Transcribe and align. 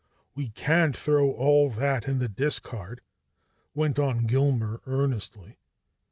"We 0.33 0.49
can't 0.49 0.97
throw 0.97 1.29
all 1.31 1.69
that 1.69 2.07
in 2.07 2.17
the 2.17 2.27
discard!" 2.27 3.01
went 3.75 3.99
on 3.99 4.25
Gilmer 4.25 4.81
earnestly. 4.87 5.59